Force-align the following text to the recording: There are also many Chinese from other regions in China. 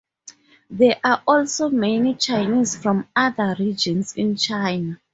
There 0.71 0.99
are 1.03 1.21
also 1.27 1.69
many 1.69 2.15
Chinese 2.15 2.75
from 2.75 3.07
other 3.15 3.55
regions 3.59 4.13
in 4.13 4.35
China. 4.35 4.99